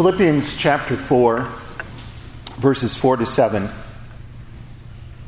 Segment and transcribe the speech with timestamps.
[0.00, 1.46] Philippians chapter 4,
[2.56, 3.68] verses 4 to 7.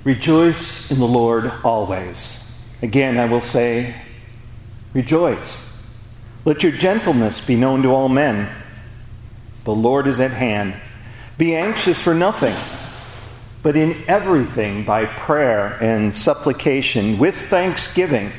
[0.02, 2.50] Rejoice in the Lord always.
[2.80, 3.94] Again, I will say,
[4.94, 5.78] rejoice.
[6.46, 8.48] Let your gentleness be known to all men.
[9.64, 10.74] The Lord is at hand.
[11.36, 12.56] Be anxious for nothing,
[13.62, 18.32] but in everything by prayer and supplication with thanksgiving.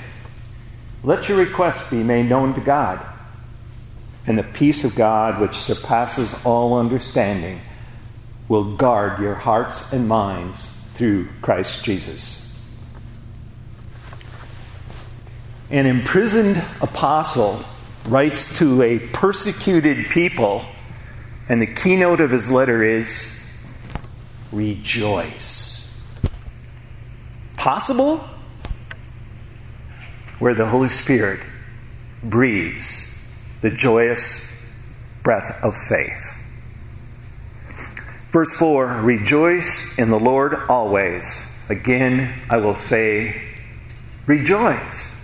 [1.04, 3.13] Let your requests be made known to God.
[4.25, 7.59] And the peace of God, which surpasses all understanding,
[8.47, 12.41] will guard your hearts and minds through Christ Jesus.
[15.69, 17.63] An imprisoned apostle
[18.07, 20.63] writes to a persecuted people,
[21.49, 23.39] and the keynote of his letter is
[24.51, 26.05] rejoice.
[27.57, 28.18] Possible?
[30.39, 31.39] Where the Holy Spirit
[32.23, 33.12] breathes
[33.64, 34.45] the joyous
[35.23, 36.42] breath of faith.
[38.30, 41.45] Verse 4 Rejoice in the Lord always.
[41.70, 43.42] Again, I will say,
[44.28, 45.16] rejoice.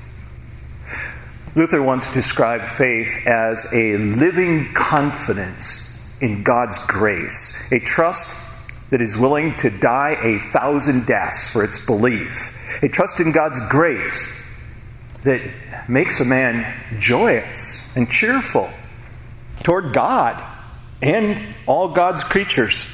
[1.54, 8.34] Luther once described faith as a living confidence in God's grace, a trust
[8.90, 13.59] that is willing to die a thousand deaths for its belief, a trust in God's
[13.68, 14.34] grace
[15.24, 15.42] that
[15.90, 18.72] makes a man joyous and cheerful
[19.61, 20.44] toward God
[21.02, 22.89] and all God's creatures.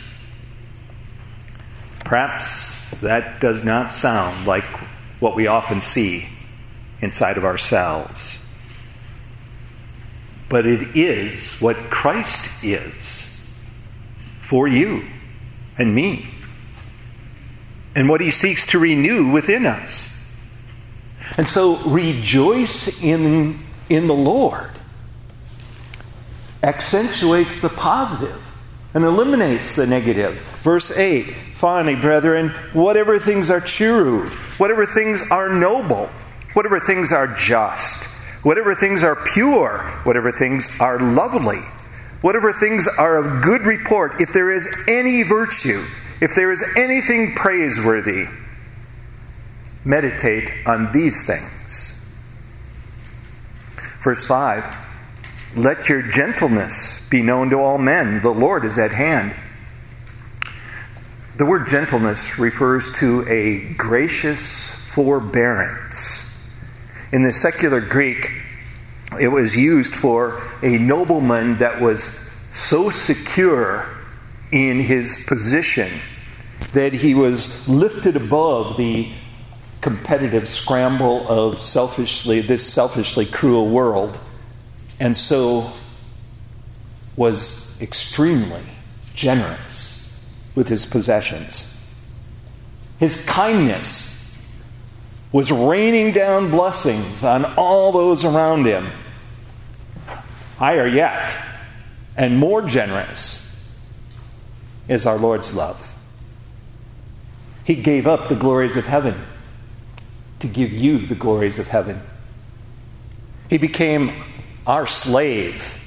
[1.99, 4.65] Perhaps that does not sound like
[5.21, 6.27] what we often see
[7.01, 8.41] inside of ourselves
[10.49, 13.53] but it is what Christ is
[14.39, 15.03] for you
[15.77, 16.27] and me,
[17.95, 20.11] and what he seeks to renew within us.
[21.37, 23.59] And so rejoice in,
[23.89, 24.71] in the Lord
[26.65, 28.41] accentuates the positive
[28.93, 30.33] and eliminates the negative.
[30.63, 34.27] Verse 8 Finally, brethren, whatever things are true,
[34.57, 36.07] whatever things are noble,
[36.53, 38.15] whatever things are just
[38.45, 41.61] whatever things are pure, whatever things are lovely,
[42.21, 45.83] whatever things are of good report, if there is any virtue,
[46.21, 48.27] if there is anything praiseworthy,
[49.83, 51.99] meditate on these things.
[54.03, 54.84] Verse 5
[55.55, 59.33] Let your gentleness be known to all men, the Lord is at hand.
[61.37, 64.41] The word gentleness refers to a gracious
[64.87, 66.29] forbearance.
[67.13, 68.31] In the secular Greek,
[69.17, 72.19] it was used for a nobleman that was
[72.53, 73.87] so secure
[74.51, 75.89] in his position
[76.73, 79.09] that he was lifted above the
[79.79, 84.19] competitive scramble of selfishly this selfishly cruel world
[84.99, 85.71] and so
[87.15, 88.63] was extremely
[89.13, 91.75] generous with his possessions
[92.99, 94.13] his kindness
[95.31, 98.87] was raining down blessings on all those around him.
[100.57, 101.37] Higher yet,
[102.15, 103.41] and more generous,
[104.87, 105.97] is our Lord's love.
[107.65, 109.15] He gave up the glories of heaven
[110.39, 112.01] to give you the glories of heaven.
[113.49, 114.13] He became
[114.65, 115.79] our slave,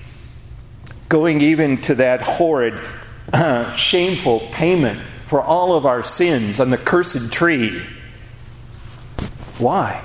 [1.08, 2.80] going even to that horrid,
[3.32, 7.82] uh, shameful payment for all of our sins on the cursed tree
[9.58, 10.04] why?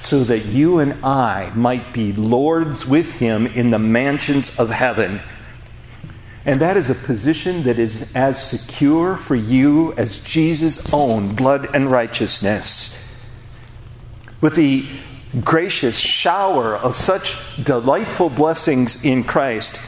[0.00, 5.20] So that you and I might be lords with him in the mansions of heaven.
[6.44, 11.74] And that is a position that is as secure for you as Jesus' own blood
[11.74, 13.02] and righteousness.
[14.40, 14.84] With the
[15.42, 19.80] gracious shower of such delightful blessings in Christ,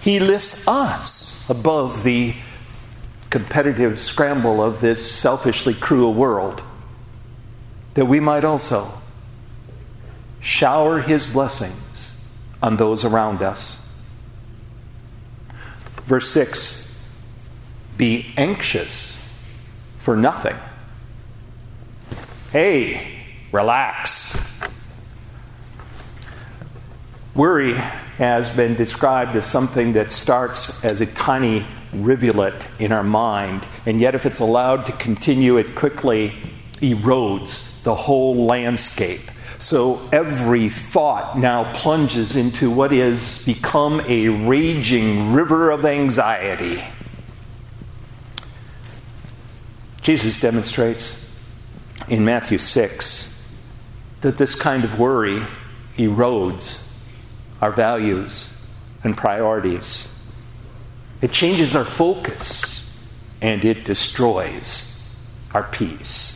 [0.00, 2.34] he lifts us above the
[3.30, 6.62] competitive scramble of this selfishly cruel world
[7.94, 8.92] that we might also
[10.40, 12.24] shower his blessings
[12.62, 13.82] on those around us.
[16.04, 17.04] Verse 6
[17.96, 19.16] Be anxious
[19.98, 20.56] for nothing.
[22.52, 23.15] Hey,
[23.56, 24.36] relax.
[27.34, 27.72] Worry
[28.18, 34.00] has been described as something that starts as a tiny rivulet in our mind, and
[34.00, 36.32] yet, if it's allowed to continue, it quickly
[36.80, 39.20] erodes the whole landscape.
[39.58, 46.84] So every thought now plunges into what is become a raging river of anxiety.
[50.02, 51.22] Jesus demonstrates
[52.08, 53.35] in Matthew 6
[54.20, 55.42] that this kind of worry
[55.96, 56.82] erodes
[57.60, 58.50] our values
[59.02, 60.12] and priorities.
[61.22, 62.76] It changes our focus
[63.40, 64.92] and it destroys
[65.54, 66.32] our peace.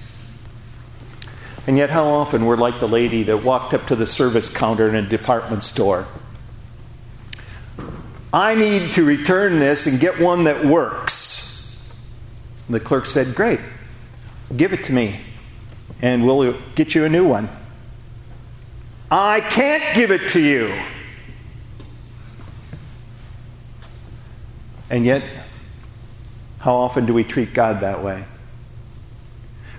[1.67, 4.89] And yet, how often we're like the lady that walked up to the service counter
[4.89, 6.07] in a department store.
[8.33, 11.93] I need to return this and get one that works.
[12.69, 13.61] The clerk said, Great,
[14.57, 15.21] give it to me,
[16.01, 17.49] and we'll get you a new one.
[19.11, 20.73] I can't give it to you.
[24.89, 25.23] And yet,
[26.61, 28.25] how often do we treat God that way?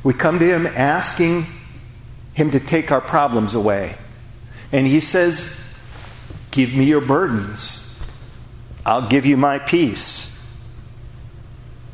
[0.04, 1.46] We come to Him asking
[2.34, 3.96] Him to take our problems away.
[4.72, 5.58] And He says,
[6.52, 7.88] Give me your burdens.
[8.86, 10.30] I'll give you my peace.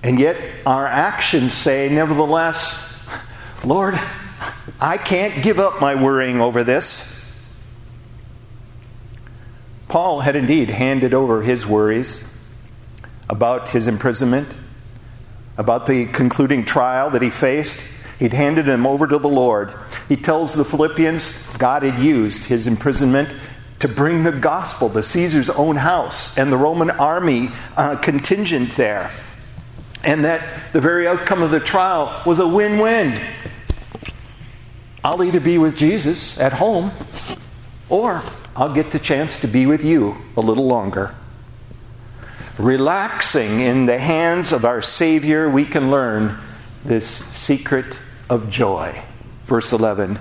[0.04, 3.10] And yet, our actions say, nevertheless,
[3.66, 4.00] Lord,
[4.80, 7.17] I can't give up my worrying over this.
[9.97, 12.23] Paul had indeed handed over his worries
[13.27, 14.47] about his imprisonment,
[15.57, 17.81] about the concluding trial that he faced.
[18.19, 19.73] He'd handed them over to the Lord.
[20.07, 23.35] He tells the Philippians God had used his imprisonment
[23.79, 29.09] to bring the gospel to Caesar's own house and the Roman army uh, contingent there.
[30.03, 33.19] And that the very outcome of the trial was a win win.
[35.03, 36.91] I'll either be with Jesus at home
[37.89, 38.21] or
[38.57, 41.13] I'll get the chance to be with you a little longer.
[42.57, 46.39] Relaxing in the hands of our Savior, we can learn
[46.83, 47.86] this secret
[48.31, 49.00] of joy.
[49.45, 50.18] Verse 11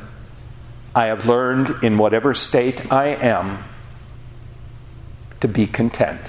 [0.94, 3.64] I have learned in whatever state I am
[5.40, 6.20] to be content.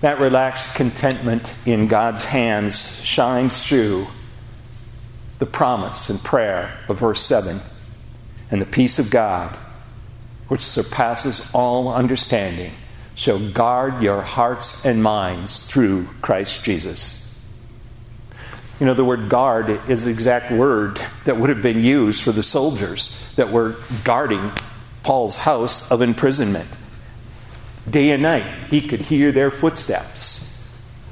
[0.00, 4.08] That relaxed contentment in God's hands shines through
[5.38, 7.60] the promise and prayer of verse 7
[8.50, 9.54] and the peace of God,
[10.48, 12.72] which surpasses all understanding,
[13.14, 17.24] shall guard your hearts and minds through Christ Jesus.
[18.80, 22.30] You know, the word guard is the exact word that would have been used for
[22.30, 23.74] the soldiers that were
[24.04, 24.52] guarding
[25.02, 26.68] Paul's house of imprisonment.
[27.90, 30.48] Day and night, he could hear their footsteps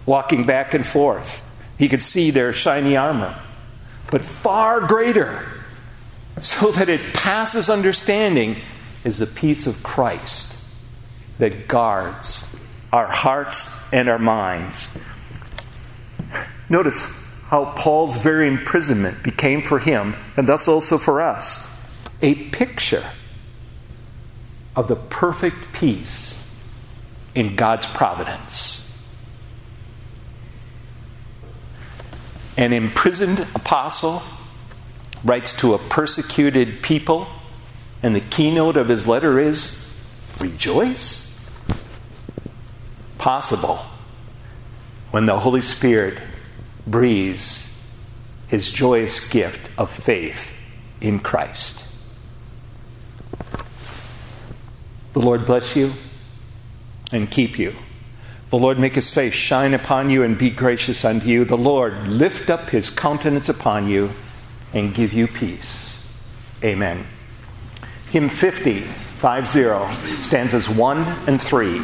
[0.05, 1.43] walking back and forth.
[1.79, 3.35] He could see their shiny armor.
[4.11, 5.45] But far greater,
[6.41, 8.57] so that it passes understanding,
[9.05, 10.63] is the peace of Christ
[11.39, 12.57] that guards
[12.93, 14.89] our hearts and our minds.
[16.69, 17.03] Notice
[17.45, 21.63] how Paul's very imprisonment became for him, and thus also for us,
[22.21, 23.05] a picture
[24.75, 26.33] of the perfect peace
[27.35, 28.83] in God's providence.
[32.57, 34.23] An imprisoned apostle
[35.27, 37.27] writes to a persecuted people,
[38.03, 39.83] and the keynote of his letter is
[40.39, 41.25] Rejoice?
[43.19, 43.81] Possible
[45.11, 46.19] when the Holy Spirit
[46.87, 47.91] breathes
[48.47, 50.55] his joyous gift of faith
[51.01, 51.85] in Christ.
[55.15, 55.95] The Lord bless you
[57.13, 57.75] and keep you.
[58.51, 61.45] The Lord make his face shine upon you and be gracious unto you.
[61.45, 64.13] The Lord lift up his countenance upon you
[64.77, 66.07] and give you peace.
[66.63, 67.07] Amen.
[68.11, 71.81] Hymn 50, 50, stanzas 1 and 3.